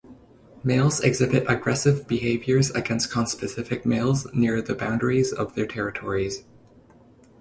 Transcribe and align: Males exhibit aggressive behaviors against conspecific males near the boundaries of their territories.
Males 0.63 0.99
exhibit 1.01 1.45
aggressive 1.47 2.07
behaviors 2.07 2.71
against 2.71 3.11
conspecific 3.11 3.85
males 3.85 4.25
near 4.33 4.59
the 4.59 4.73
boundaries 4.73 5.31
of 5.31 5.53
their 5.53 5.67
territories. 5.67 6.43